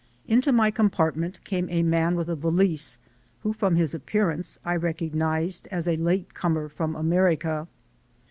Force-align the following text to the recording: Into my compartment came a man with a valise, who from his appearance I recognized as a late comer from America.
Into 0.27 0.51
my 0.51 0.71
compartment 0.71 1.43
came 1.43 1.69
a 1.69 1.83
man 1.83 2.15
with 2.15 2.27
a 2.27 2.35
valise, 2.35 2.97
who 3.43 3.53
from 3.53 3.75
his 3.75 3.93
appearance 3.93 4.57
I 4.65 4.75
recognized 4.75 5.67
as 5.69 5.87
a 5.87 5.95
late 5.95 6.33
comer 6.33 6.69
from 6.69 6.95
America. 6.95 7.67